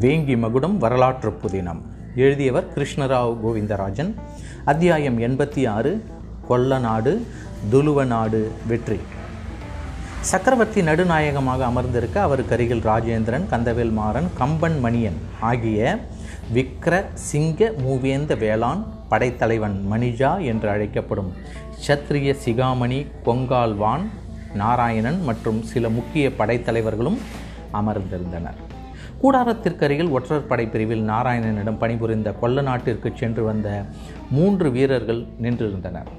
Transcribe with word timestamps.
வேங்கி 0.00 0.38
மகுடம் 0.38 0.78
வரலாற்று 0.78 1.30
புதினம். 1.30 1.80
எழுதியவர் 2.16 2.72
கிருஷ்ணராவ் 2.74 3.36
கோவிந்தராஜன். 3.44 4.14
அத்தியாயம் 4.64 5.20
எண்பத்தி 5.20 5.68
ஆறு 5.68 6.04
கொல்ல 6.48 6.78
நாடு 6.78 7.26
துலுவ 7.72 8.06
நாடு 8.06 8.52
வெற்றி. 8.66 8.98
சக்கரவர்த்தி 10.20 10.82
நடுநாயகமாக 10.82 11.64
அமர்ந்திருக்க 11.64 12.22
அவருக்கு 12.22 12.54
அருகில் 12.54 12.82
ராஜேந்திரன் 12.82 13.46
கந்தவேல் 13.50 13.92
மாறன் 13.92 14.28
கம்பன் 14.38 14.84
மணியன் 14.84 15.18
ஆகிய 15.40 15.98
விக்ர 16.54 17.04
சிங்க 17.14 17.72
மூவேந்த 17.78 18.38
வேளாண் 18.38 18.84
படைத்தலைவன் 19.08 19.86
மணிஜா 19.92 20.44
என்று 20.44 20.68
அழைக்கப்படும் 20.68 21.32
சத்ரிய 21.86 22.36
சிகாமணி 22.44 23.06
கொங்கால்வான் 23.24 24.06
நாராயணன் 24.54 25.22
மற்றும் 25.22 25.62
சில 25.62 25.88
முக்கிய 25.88 26.28
படைத்தலைவர்களும் 26.28 27.18
அமர்ந்திருந்தனர். 27.72 28.73
கூடாரத்திற்கருகில் 29.24 30.10
ஒற்றர் 30.10 30.46
படை 30.46 30.66
பிரிவில் 30.66 31.08
நாராயணனிடம் 31.08 31.78
பணிபுரிந்த 31.78 32.32
கொல்ல 32.32 32.60
நாட்டிற்கு 32.60 33.12
சென்று 33.14 33.42
வந்த 33.44 33.68
மூன்று 34.30 34.70
வீரர்கள் 34.70 35.26
நின்றிருந்தனர். 35.42 36.10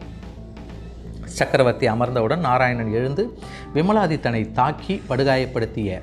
சக்கரவர்த்தி 1.24 1.88
அமர்ந்தவுடன் 1.88 2.40
நாராயணன் 2.40 2.92
எழுந்து 2.92 3.24
விமலாதித்தனை 3.74 4.52
தாக்கி 4.52 5.02
படுகாயப்படுத்திய 5.10 6.02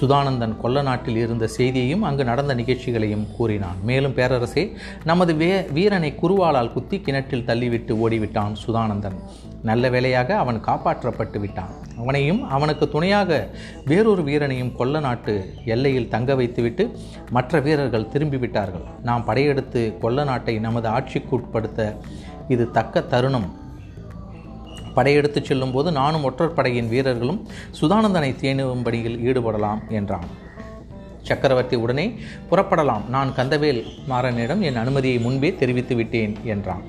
சுதானந்தன் 0.00 0.54
கொல்ல 0.60 0.82
நாட்டில் 0.82 1.16
இருந்த 1.16 1.48
செய்தியையும் 1.56 2.02
அங்கு 2.02 2.24
நடந்த 2.24 2.54
நிகழ்ச்சிகளையும் 2.54 3.26
கூறினான். 3.36 3.78
மேலும் 3.82 4.14
பேரரசே 4.14 4.64
நமது 5.04 5.34
வே 5.36 5.50
வீரனை 5.76 6.14
குருவாளால் 6.22 6.72
குத்தி 6.72 7.00
கிணற்றில் 7.00 7.46
தள்ளிவிட்டு 7.46 7.94
ஓடிவிட்டான் 8.04 8.56
சுதானந்தன். 8.66 9.18
நல்ல 9.62 9.88
வேளையாக 9.90 10.36
அவன் 10.36 10.64
காப்பாற்றப்பட்டு 10.64 11.38
விட்டான். 11.38 11.72
அவனையும் 11.98 12.48
அவனுக்கு 12.48 12.88
துணையாக 12.88 13.48
வேறொரு 13.84 14.22
வீரனையும் 14.22 14.74
கொல்ல 14.76 15.00
நாட்டு 15.00 15.34
எல்லையில் 15.64 16.08
தங்க 16.08 16.34
வைத்துவிட்டு 16.34 16.84
மற்ற 17.30 17.60
வீரர்கள் 17.60 18.10
திரும்பிவிட்டார்கள். 18.12 18.86
நாம் 19.02 19.24
படையெடுத்து 19.24 19.98
கொல்ல 20.00 20.24
நாட்டை 20.24 20.58
நமது 20.58 20.88
ஆட்சிக்கு 20.88 21.34
உட்படுத்த 21.36 21.96
இது 22.48 22.70
தக்க 22.70 23.00
தருணம். 23.00 23.48
படையெடுத்து 24.96 25.40
செல்லும்போது 25.48 25.88
நானும் 26.00 26.26
ஒற்றர் 26.28 26.56
படையின் 26.58 26.90
வீரர்களும் 26.94 27.40
சுதானந்தனை 27.80 28.32
தேனும் 28.42 28.84
பணியில் 28.88 29.18
ஈடுபடலாம் 29.28 29.80
என்றான். 29.98 30.28
சக்கரவர்த்தி 31.28 31.76
உடனே 31.84 32.06
புறப்படலாம். 32.50 33.04
நான் 33.14 33.30
கந்தவேல் 33.38 33.80
மாறனிடம் 34.10 34.60
என் 34.68 34.80
அனுமதியை 34.82 35.18
முன்பே 35.24 35.50
தெரிவித்து 35.62 35.94
விட்டேன் 36.00 36.34
என்றான். 36.54 36.84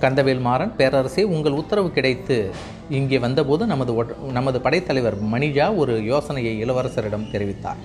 கந்தவேல் 0.00 0.42
மாறன் 0.46 0.72
பேரரசே 0.78 1.22
உங்கள் 1.34 1.58
உத்தரவு 1.60 1.90
கிடைத்து 1.98 2.36
இங்கே 2.98 3.18
வந்தபோது 3.24 3.62
நமது 3.72 3.92
நமது 4.38 4.58
படைத்தலைவர் 4.64 5.16
மணிஜா 5.34 5.66
ஒரு 5.82 5.94
யோசனையை 6.10 6.52
இளவரசரிடம் 6.64 7.30
தெரிவித்தார். 7.32 7.80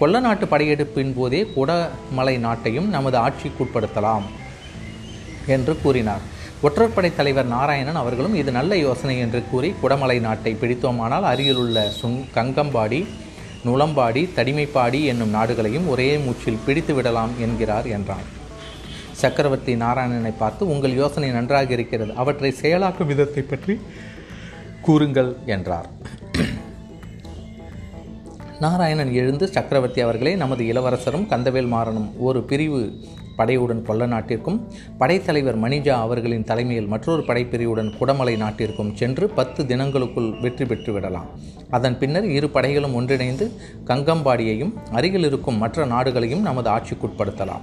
கொல்ல 0.00 0.20
நாட்டு 0.26 0.46
படையெடுப்பின் 0.46 1.14
போதே 1.16 1.40
குடமலை 1.56 2.36
நாட்டையும் 2.46 2.88
நமது 2.96 3.16
ஆட்சிக்குட்படுத்தலாம் 3.26 4.26
என்று 5.54 5.74
கூறினார். 5.82 6.24
ஒற்றற்படை 6.66 7.08
தலைவர் 7.14 7.48
நாராயணன் 7.52 7.98
அவர்களும் 8.00 8.34
இது 8.40 8.50
நல்ல 8.56 8.72
யோசனை 8.76 9.14
என்று 9.18 9.40
கூறி 9.50 9.68
குடமலை 9.82 10.16
நாட்டை 10.26 10.52
பிடித்தோமானால் 10.60 11.24
அருகிலுள்ள 11.30 11.78
சுங் 12.00 12.20
கங்கம்பாடி 12.34 13.00
நுளம்பாடி 13.64 14.22
தடிமைப்பாடி 14.36 15.00
என்னும் 15.12 15.34
நாடுகளையும் 15.36 15.88
ஒரே 15.92 16.06
மூச்சில் 16.24 16.62
பிடித்து 16.66 16.94
விடலாம் 16.94 17.32
என்கிறார் 17.44 17.86
என்றான். 17.96 18.28
சக்கரவர்த்தி 19.22 19.74
நாராயணனை 19.82 20.32
பார்த்து 20.38 20.62
உங்கள் 20.74 20.94
யோசனை 21.00 21.30
நன்றாக 21.30 21.72
இருக்கிறது. 21.76 22.12
அவற்றை 22.14 22.52
செயலாக்கும் 22.62 23.10
விதத்தை 23.12 23.42
பற்றி 23.42 23.76
கூறுங்கள் 24.86 25.32
என்றார். 25.54 25.88
நாராயணன் 28.64 29.12
எழுந்து 29.20 29.48
சக்கரவர்த்தி 29.56 30.00
அவர்களே 30.00 30.34
நமது 30.44 30.64
இளவரசரும் 30.72 31.28
கந்தவேல் 31.32 31.72
மாறனும் 31.74 32.08
ஒரு 32.28 32.42
பிரிவு 32.50 32.82
படையுடன் 33.38 33.82
கொல்ல 33.88 34.06
நாட்டிற்கும் 34.06 34.58
படைத்தலைவர் 35.00 35.58
மணிஜா 35.64 35.94
அவர்களின் 36.06 36.46
தலைமையில் 36.50 36.90
மற்றொரு 36.92 37.22
படைப்பிரிவுடன் 37.28 37.90
குடமலை 38.00 38.34
நாட்டிற்கும் 38.44 38.92
சென்று 39.00 39.26
பத்து 39.38 39.62
தினங்களுக்குள் 39.70 40.30
வெற்றி 40.40 40.64
பெற்று 40.64 40.92
விடலாம். 40.92 41.28
அதன் 41.76 41.98
பின்னர் 42.00 42.26
இரு 42.36 42.48
படைகளும் 42.54 42.96
ஒன்றிணைந்து 43.00 43.46
கங்கம்பாடியையும் 43.90 44.72
அருகில் 44.98 45.26
இருக்கும் 45.28 45.60
மற்ற 45.64 45.84
நாடுகளையும் 45.84 46.46
நமது 46.48 46.70
ஆட்சிக்குட்படுத்தலாம். 46.76 47.62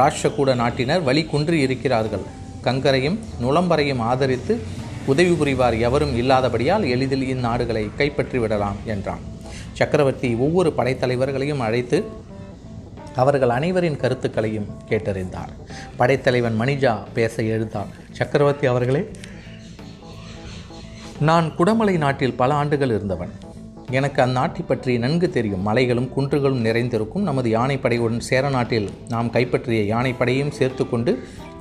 ராஷ்டிரகூட 0.00 0.54
நாட்டினர் 0.62 1.02
வழி 1.08 1.24
குன்றி 1.32 1.58
இருக்கிறார்கள். 1.60 2.26
கங்கரையும் 2.66 3.18
நுளம்பரையும் 3.42 4.04
ஆதரித்து 4.10 4.54
உதவி 5.12 5.34
புரிவார் 5.40 5.76
எவரும் 5.88 6.14
இல்லாதபடியால் 6.20 6.86
எளிதில் 6.94 7.26
இந்நாடுகளை 7.34 7.84
கைப்பற்றி 7.96 8.38
விடலாம் 8.38 8.78
என்றான். 8.94 9.22
சக்கரவர்த்தி 9.78 10.30
ஒவ்வொரு 10.44 10.70
படைத்தலைவர்களையும் 10.78 11.62
அழைத்து 11.66 11.98
அவர்கள் 13.24 13.56
அனைவரின் 13.58 14.00
கருத்துக்களையும் 14.02 14.68
கேட்டறிந்தார். 14.88 15.52
படைத்தலைவன் 15.96 16.60
மணிஜா 16.60 16.92
பேச 17.14 17.42
எழுந்தார். 17.42 17.92
சக்கரவர்த்தி 18.10 18.66
அவர்களே 18.66 19.02
நான் 21.28 21.46
குடமலை 21.58 21.96
நாட்டில் 21.98 22.38
பல 22.40 22.54
ஆண்டுகள் 22.54 22.94
இருந்தவன். 22.96 23.32
எனக்கு 23.90 24.20
அந்நாட்டை 24.22 24.62
பற்றி 24.66 24.98
நன்கு 24.98 25.28
தெரியும். 25.30 25.66
மலைகளும் 25.68 26.10
குன்றுகளும் 26.16 26.64
நிறைந்திருக்கும். 26.66 27.26
நமது 27.28 27.48
யானைப்படையுடன் 27.58 28.26
சேர 28.28 28.48
நாட்டில் 28.56 28.88
நாம் 29.08 29.30
கைப்பற்றிய 29.30 29.82
யானைப்படையும் 29.94 30.56
சேர்த்து 30.58 30.84
கொண்டு 30.88 31.12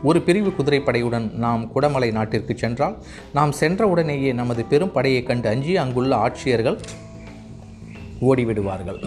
ஒரு 0.04 0.20
பிரிவு 0.22 0.50
குதிரைப்படையுடன் 0.58 1.28
நாம் 1.46 1.64
குடமலை 1.76 2.10
நாட்டிற்கு 2.12 2.56
சென்றால் 2.58 2.96
நாம் 3.34 3.54
சென்றவுடனேயே 3.60 4.34
நமது 4.34 4.64
பெரும் 4.66 4.92
படையை 4.92 5.24
கண்டு 5.24 5.50
அஞ்சி 5.50 5.76
அங்குள்ள 5.78 6.16
ஆட்சியர்கள் 6.16 6.78
ஓடிவிடுவார்கள். 8.22 9.02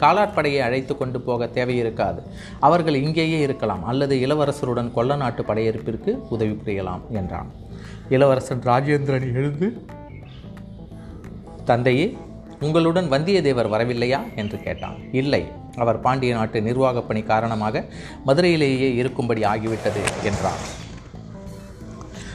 காலாட்படையை 0.00 0.58
அழைத்து 0.58 0.96
கொண்டு 0.96 1.20
போக 1.20 1.50
தேவையிருக்காது. 1.54 2.18
அவர்கள் 2.60 2.94
இங்கேயே 2.94 3.40
இருக்கலாம். 3.40 3.84
அல்லது 3.84 4.16
இளவரசருடன் 4.16 4.92
கொல்ல 4.92 5.16
நாட்டு 5.16 5.42
படையெடுப்பிற்கு 5.42 6.18
உதவி 6.28 6.60
புரியலாம் 6.64 7.00
என்றான். 7.10 7.46
இளவரசன் 8.08 8.60
ராஜேந்திரன் 8.60 9.34
எழுந்து 9.34 9.84
தந்தையே 11.64 12.16
உங்களுடன் 12.60 13.10
வந்தியத்தேவர் 13.10 13.68
வரவில்லையா? 13.68 14.18
என்று 14.36 14.58
கேட்டான். 14.58 14.94
இல்லை. 15.12 15.46
அவர் 15.76 16.00
பாண்டிய 16.00 16.34
நாட்டு 16.34 16.62
நிர்வாகப் 16.62 17.08
பணி 17.08 17.22
காரணமாக 17.22 17.84
மதுரையிலேயே 18.26 18.94
இருக்கும்படி 18.94 19.40
ஆகிவிட்டது 19.40 20.02
என்றான். 20.24 20.88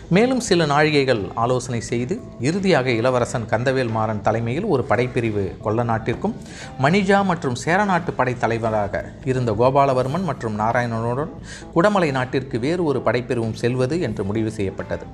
மேலும் 0.10 0.40
சில 0.40 0.66
நாழிகைகள் 0.66 1.28
ஆலோசனை 1.36 1.82
செய்து 1.82 2.20
இறுதியாக 2.40 2.90
இளவரசன் 2.90 3.46
கந்தவேல் 3.50 3.90
மாறன் 3.90 4.22
தலைமையில் 4.22 4.64
ஒரு 4.64 4.86
படைப்பிரிவு 4.90 5.62
கொல்ல 5.62 5.84
நாட்டிற்கும் 5.84 6.36
மணிஜா 6.82 7.24
மற்றும் 7.24 7.56
சேரநாட்டு 7.56 8.12
படைத்தலைவராக 8.12 9.04
இருந்த 9.24 9.52
கோபாலவர்மன் 9.52 10.24
மற்றும் 10.24 10.60
நாராயணனுடன் 10.60 11.30
குடமலை 11.74 12.12
நாட்டிற்கு 12.12 12.60
வேறு 12.60 12.84
ஒரு 12.84 13.02
படைப்பிரிவும் 13.06 13.54
செல்வது 13.54 14.02
என்று 14.02 14.24
முடிவு 14.24 14.52
செய்யப்பட்டது. 14.52 15.06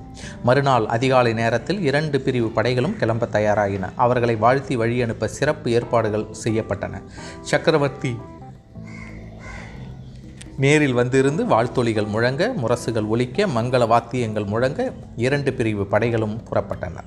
மறுநாள் 0.42 0.86
அதிகாலை 0.86 1.32
நேரத்தில் 1.32 1.80
இரண்டு 1.80 2.20
பிரிவு 2.20 2.48
படைகளும் 2.48 2.96
கிளம்ப 2.96 3.26
தயாராகின 3.32 3.90
அவர்களை 3.96 4.36
வாழ்த்தி 4.36 4.76
வழி 4.76 5.02
அனுப்ப 5.02 5.28
சிறப்பு 5.28 5.70
ஏற்பாடுகள் 5.70 6.26
செய்யப்பட்டன. 6.44 7.02
சக்கரவர்த்தி 7.40 8.16
நேரில் 10.62 10.92
வந்திருந்து 10.92 11.44
வாழ்த்தொலிகள் 11.44 12.06
முழங்க 12.06 12.54
முரசுகள் 12.56 13.06
ஒலிக்க 13.06 13.46
மங்கள 13.46 13.86
வாத்தியங்கள் 13.86 14.44
முழங்க 14.44 14.92
இரண்டு 15.16 15.52
பிரிவு 15.52 15.86
படைகளும் 15.90 16.36
புறப்பட்டன. 16.50 16.98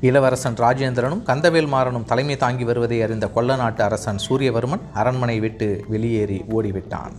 இளவரசன் 0.00 0.54
ராஜேந்திரனும் 0.54 1.24
கந்தவேல் 1.26 1.70
மாறனும் 1.74 2.04
தலைமை 2.04 2.36
தாங்கி 2.36 2.64
வருவதை 2.64 3.02
அறிந்த 3.02 3.28
கொல்ல 3.28 3.56
நாட்டு 3.56 3.82
அரசன் 3.82 4.18
சூரியவர்மன் 4.18 4.80
அரண்மனை 4.94 5.40
விட்டு 5.40 5.84
வெளியேறி 5.88 6.44
ஓடிவிட்டான். 6.50 7.14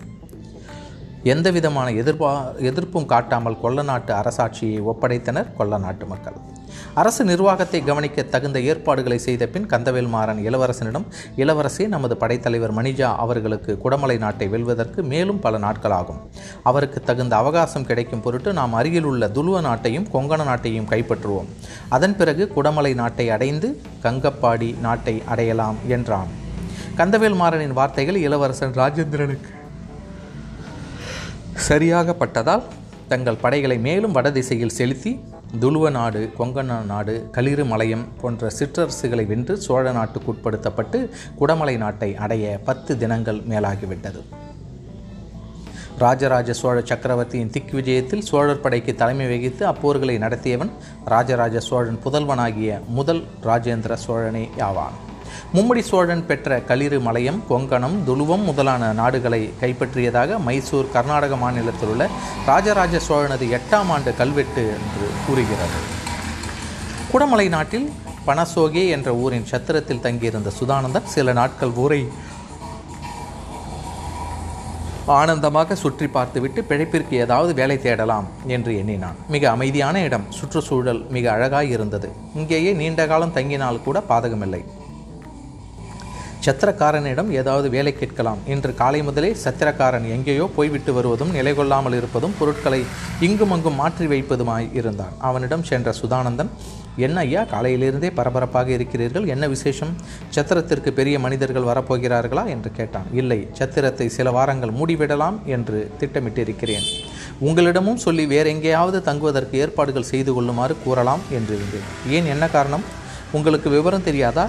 எந்தவிதமான 1.32 1.92
எதிர்பா 1.92 2.32
எதிர்ப்பும் 2.70 3.06
காட்டாமல் 3.06 3.62
கொல்ல 3.62 3.82
நாட்டு 3.82 4.14
அரசாட்சியை 4.14 4.80
ஒப்படைத்தனர் 4.92 5.48
கொல்ல 5.58 5.78
நாட்டு 5.78 6.06
மக்கள். 6.06 6.36
அரசு 6.94 7.26
நிர்வாகத்தை 7.26 7.84
கவனிக்க 7.84 8.24
தகுந்த 8.24 8.60
ஏற்பாடுகளை 8.60 9.18
செய்த 9.18 9.48
பின் 9.48 9.66
கந்தவேல் 9.66 10.10
மாறன் 10.10 10.40
இளவரசனிடம் 10.50 11.06
இளவரசே 11.38 11.88
நமது 11.88 12.18
படைத்தலைவர் 12.18 12.74
மணிஜா 12.74 13.10
அவர்களுக்கு 13.16 13.80
குடமலை 13.84 14.18
நாட்டை 14.18 14.48
வெல்வதற்கு 14.48 15.04
மேலும் 15.04 15.40
பல 15.40 15.58
நாட்களாகும். 15.58 16.22
அவருக்கு 16.64 17.02
தகுந்த 17.02 17.36
அவகாசம் 17.36 17.86
கிடைக்கும் 17.86 18.22
பொருட்டு 18.22 18.54
நாம் 18.54 18.74
அருகில் 18.74 19.04
உள்ள 19.04 19.28
துலுவ 19.28 19.62
நாட்டையும் 19.62 20.08
கொங்கண 20.14 20.44
நாட்டையும் 20.52 20.90
கைப்பற்றுவோம். 20.90 21.52
அதன் 21.90 22.16
பிறகு 22.16 22.52
குடமலை 22.56 22.94
நாட்டை 22.94 23.30
அடைந்து 23.30 23.82
கங்கப்பாடி 24.04 24.80
நாட்டை 24.80 25.22
அடையலாம் 25.28 25.76
என்றான். 25.88 26.32
கந்தவேல் 26.98 27.40
மாறனின் 27.42 27.78
வார்த்தைகள் 27.82 28.16
இளவரசன் 28.16 28.72
ராஜேந்திரனுக்கு 28.72 29.52
சரியாகப்பட்டதால் 31.70 32.64
தங்கள் 33.08 33.42
படைகளை 33.42 33.78
மேலும் 33.78 34.12
வடதிசையில் 34.12 34.70
செலுத்தி 34.70 35.20
துலுவ 35.60 35.90
நாடு 35.90 36.32
கொங்கண 36.40 36.86
நாடு 36.86 37.30
களிறு 37.32 37.66
மலையம் 37.66 38.06
போன்ற 38.22 38.48
சிற்றரசுகளை 38.60 39.26
வென்று 39.26 39.58
சோழ 39.58 39.94
நாட்டுக்குட்படுத்தப்பட்டு 39.94 41.10
குடமலை 41.40 41.78
நாட்டை 41.78 42.16
அடைய 42.16 42.60
பத்து 42.66 42.98
தினங்கள் 42.98 43.40
மேலாகிவிட்டது. 43.40 44.22
ராஜராஜ 46.00 46.54
சோழ 46.54 46.82
சக்கரவர்த்தியின் 46.82 47.50
திக் 47.50 47.74
விஜயத்தில் 47.74 48.28
சோழர் 48.30 48.62
படைக்கு 48.62 48.96
தலைமை 48.96 49.28
வகித்து 49.28 49.66
அப்போர்களை 49.68 50.18
நடத்தியவன் 50.18 50.72
ராஜராஜ 51.06 51.60
சோழன் 51.60 52.00
புதல்வனாகிய 52.06 52.80
முதல் 52.88 53.24
ராஜேந்திர 53.44 53.94
சோழனே 53.94 54.50
ஆவான். 54.60 55.05
மும்முடி 55.56 55.84
சோழன் 55.90 56.26
பெற்ற 56.30 56.58
களிறு 56.70 57.00
மலையம் 57.08 57.40
கொங்கணம் 57.50 57.98
துலுவம் 58.08 58.46
முதலான 58.50 58.92
நாடுகளை 59.02 59.42
கைப்பற்றியதாக 59.62 60.40
மைசூர் 60.48 60.94
கர்நாடக 60.96 61.36
மாநிலத்தில் 61.44 61.92
உள்ள 61.94 62.08
ராஜராஜ 62.52 63.02
சோழனது 63.10 63.48
எட்டாம் 63.60 63.92
ஆண்டு 63.96 64.14
கல்வெட்டு 64.22 64.66
என்று 64.78 65.08
கூறுகிறது. 65.28 65.80
குடமலை 67.12 67.48
நாட்டில் 67.56 67.90
பனசோகே 68.30 68.84
என்ற 68.98 69.10
ஊரின் 69.24 69.50
சத்திரத்தில் 69.52 70.06
தங்கியிருந்த 70.06 70.52
சுதானந்தன் 70.60 71.12
சில 71.16 71.34
நாட்கள் 71.42 71.76
ஊரை 71.84 72.00
ஆனந்தமாக 75.16 75.76
சுற்றி 75.82 76.08
பார்த்துவிட்டு 76.14 76.60
பிழைப்பிற்கு 76.70 77.16
ஏதாவது 77.24 77.52
வேலை 77.60 77.76
தேடலாம் 77.82 78.28
என்று 78.56 78.72
எண்ணினான். 78.80 79.18
மிக 79.34 79.44
அமைதியான 79.56 80.02
இடம் 80.08 80.26
சுற்றுச்சூழல் 80.38 81.02
மிக 81.16 81.26
அழகாய் 81.34 81.70
இருந்தது. 81.76 82.10
இங்கேயே 82.40 82.72
நீண்ட 82.80 83.08
காலம் 83.12 83.36
தங்கினால் 83.38 83.84
கூட 83.88 84.00
பாதகமில்லை. 84.10 84.62
சத்திரக்காரனிடம் 86.46 87.30
ஏதாவது 87.32 87.70
வேலை 87.70 87.92
கேட்கலாம் 87.94 88.40
இன்று 88.48 88.72
காலை 88.74 89.04
முதலே 89.04 89.30
சத்திரக்காரன் 89.44 90.08
எங்கேயோ 90.16 90.46
போய்விட்டு 90.56 90.94
வருவதும் 90.94 91.32
நிலை 91.32 91.54
கொள்ளாமல் 91.54 91.94
இருப்பதும் 91.94 92.36
பொருட்களை 92.40 92.82
இங்கும் 93.20 93.52
அங்கும் 93.52 93.80
மாற்றி 93.82 94.06
வைப்பதுமாய் 94.06 94.68
இருந்தான். 94.74 95.14
அவனிடம் 95.20 95.64
சென்ற 95.64 95.94
சுதானந்தன் 96.02 96.52
என்ன 96.98 97.20
ஐயா 97.20 97.42
காலையிலிருந்தே 97.44 98.10
பரபரப்பாக 98.14 98.70
இருக்கிறீர்கள்? 98.72 99.26
என்ன 99.28 99.48
விசேஷம்? 99.48 99.94
சத்திரத்திற்கு 100.36 100.92
பெரிய 100.92 101.20
மனிதர்கள் 101.20 101.70
வரப்போகிறார்களா? 101.72 102.44
என்று 102.46 102.72
கேட்டான். 102.72 103.08
இல்லை 103.14 103.40
சத்திரத்தை 103.60 104.08
சில 104.08 104.32
வாரங்கள் 104.32 104.70
மூடிவிடலாம் 104.70 105.40
என்று 105.46 105.80
திட்டமிட்டிருக்கிறேன். 106.00 106.86
உங்களிடமும் 107.42 108.04
சொல்லி 108.06 108.26
வேற 108.26 108.50
எங்கேயாவது 108.50 109.02
தங்குவதற்கு 109.02 109.58
ஏற்பாடுகள் 109.58 110.12
செய்து 110.14 110.34
கொள்ளுமாறு 110.34 110.76
கூறலாம் 110.84 111.26
என்றிருந்தேன். 111.40 111.90
ஏன்? 112.10 112.26
என்ன 112.26 112.48
காரணம்? 112.48 112.86
உங்களுக்கு 113.32 113.70
விவரம் 113.70 114.04
தெரியாதா? 114.04 114.48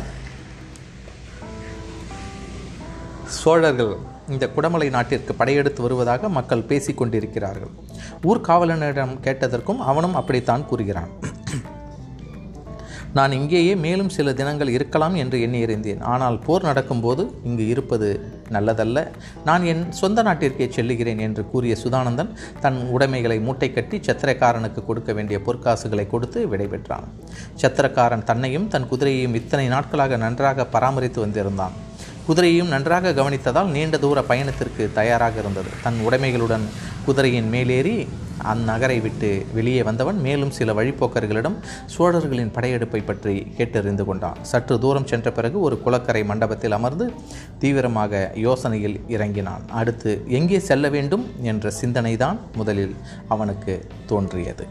சோழர்கள் 3.46 3.92
இந்த 4.34 4.44
குடமலை 4.54 4.86
நாட்டிற்கு 4.94 5.32
படையெடுத்து 5.40 5.80
வருவதாக 5.82 6.28
மக்கள் 6.36 6.68
பேசிக்கொண்டிருக்கிறார்கள் 6.70 7.72
ஊர்காவலனிடம் 8.30 9.12
கேட்டதற்கும் 9.24 9.80
அவனும் 9.90 10.16
அப்படித்தான் 10.20 10.64
கூறுகிறான். 10.70 11.12
நான் 13.16 13.36
இங்கேயே 13.38 13.74
மேலும் 13.84 14.10
சில 14.16 14.32
தினங்கள் 14.40 14.72
இருக்கலாம் 14.76 15.14
என்று 15.22 15.36
எண்ணியிருந்தேன். 15.46 16.02
ஆனால் 16.12 16.36
போர் 16.46 16.66
நடக்கும்போது 16.68 17.22
இங்கு 17.48 17.64
இருப்பது 17.74 18.08
நல்லதல்ல. 18.56 19.06
நான் 19.48 19.64
என் 19.72 19.84
சொந்த 20.00 20.24
நாட்டிற்கே 20.28 20.68
செல்லுகிறேன் 20.76 21.22
என்று 21.28 21.44
கூறிய 21.52 21.76
சுதானந்தன் 21.84 22.34
தன் 22.64 22.80
உடைமைகளை 22.96 23.38
மூட்டை 23.46 23.70
கட்டி 23.72 23.98
சத்திரக்காரனுக்கு 24.08 24.82
கொடுக்க 24.90 25.12
வேண்டிய 25.18 25.40
பொற்காசுகளை 25.48 26.06
கொடுத்து 26.14 26.40
விடைபெற்றான் 26.52 27.08
சத்திரக்காரன் 27.62 28.28
தன்னையும் 28.32 28.70
தன் 28.74 28.90
குதிரையையும் 28.92 29.38
இத்தனை 29.42 29.68
நாட்களாக 29.76 30.16
நன்றாக 30.26 30.66
பராமரித்து 30.76 31.20
வந்திருந்தான். 31.26 31.76
குதிரையையும் 32.28 32.68
நன்றாக 32.68 33.12
கவனித்ததால் 33.12 33.70
நீண்ட 33.70 33.98
தூர 33.98 34.22
பயணத்திற்கு 34.22 34.90
தயாராக 34.94 35.38
இருந்தது. 35.38 35.68
தன் 35.82 35.98
உடைமைகளுடன் 36.08 36.64
குதிரையின் 37.04 37.48
மேலேறி 37.48 38.08
அந்நகரை 38.44 39.02
விட்டு 39.02 39.46
வெளியே 39.54 39.82
வந்தவன் 39.82 40.20
மேலும் 40.20 40.50
சில 40.50 40.72
வழிப்போக்கர்களிடம் 40.72 41.56
சோழர்களின் 41.86 42.50
படையெடுப்பை 42.50 43.00
பற்றி 43.06 43.46
கேட்டறிந்து 43.58 44.04
கொண்டான். 44.04 44.36
சற்று 44.42 44.78
தூரம் 44.78 45.06
சென்ற 45.06 45.32
பிறகு 45.32 45.60
ஒரு 45.60 45.78
குளக்கரை 45.82 46.24
மண்டபத்தில் 46.24 46.72
அமர்ந்து 46.72 47.12
தீவிரமாக 47.58 48.32
யோசனையில் 48.34 49.00
இறங்கினான். 49.08 49.62
அடுத்து 49.70 50.22
எங்கே 50.28 50.58
செல்ல 50.58 50.88
வேண்டும்? 50.88 51.26
என்ற 51.42 51.72
சிந்தனைதான் 51.80 52.36
முதலில் 52.56 52.96
அவனுக்கு 53.28 53.88
தோன்றியது. 54.06 54.66